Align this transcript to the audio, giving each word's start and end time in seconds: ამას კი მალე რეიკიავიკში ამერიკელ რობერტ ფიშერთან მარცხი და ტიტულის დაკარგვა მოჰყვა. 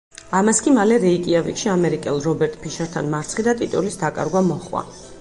ამას 0.37 0.61
კი 0.67 0.71
მალე 0.77 0.97
რეიკიავიკში 1.03 1.69
ამერიკელ 1.75 2.19
რობერტ 2.25 2.57
ფიშერთან 2.65 3.15
მარცხი 3.15 3.49
და 3.51 3.57
ტიტულის 3.63 4.05
დაკარგვა 4.05 4.47
მოჰყვა. 4.53 4.89